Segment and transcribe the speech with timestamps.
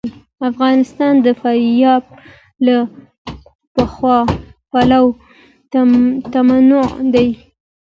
[0.49, 2.03] افغانستان د فاریاب
[2.65, 2.77] له
[4.71, 5.11] پلوه
[6.47, 7.29] متنوع دی.